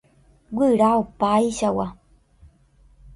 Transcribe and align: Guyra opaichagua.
Guyra 0.57 0.87
opaichagua. 1.01 1.87